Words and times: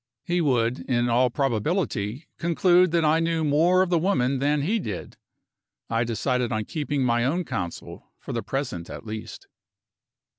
He 0.23 0.41
would, 0.41 0.79
in 0.89 1.09
all 1.09 1.29
probability, 1.29 2.25
conclude 2.39 2.89
that 2.89 3.05
I 3.05 3.19
knew 3.19 3.43
more 3.43 3.83
of 3.83 3.91
the 3.91 3.99
woman 3.99 4.39
than 4.39 4.63
he 4.63 4.79
did. 4.79 5.15
I 5.91 6.03
decided 6.03 6.51
on 6.51 6.65
keeping 6.65 7.03
my 7.03 7.23
own 7.23 7.45
counsel, 7.45 8.11
for 8.17 8.33
the 8.33 8.41
present 8.41 8.89
at 8.89 9.05
least. 9.05 9.47